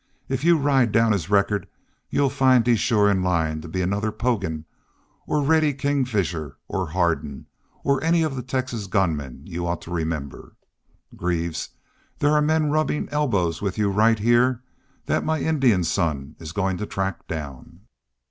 If 0.27 0.43
you 0.43 0.57
ride 0.57 0.91
down 0.91 1.11
his 1.11 1.29
record 1.29 1.67
you'll 2.09 2.31
find 2.31 2.65
he's 2.65 2.79
shore 2.79 3.07
in 3.07 3.21
line 3.21 3.61
to 3.61 3.67
be 3.67 3.83
another 3.83 4.11
Poggin, 4.11 4.65
or 5.27 5.43
Reddy 5.43 5.75
Kingfisher, 5.75 6.57
or 6.67 6.87
Hardin', 6.89 7.45
or 7.83 8.03
any 8.03 8.23
of 8.23 8.35
the 8.35 8.41
Texas 8.41 8.87
gunmen 8.87 9.43
you 9.45 9.67
ought 9.67 9.83
to 9.83 9.91
remember.... 9.91 10.55
Greaves, 11.15 11.69
there 12.17 12.31
are 12.31 12.41
men 12.41 12.71
rubbin' 12.71 13.09
elbows 13.11 13.61
with 13.61 13.77
you 13.77 13.91
right 13.91 14.17
heah 14.17 14.61
that 15.05 15.23
my 15.23 15.39
Indian 15.39 15.83
son 15.83 16.35
is 16.39 16.51
goin' 16.51 16.77
to 16.77 16.87
track 16.87 17.27
down!'" 17.27 17.81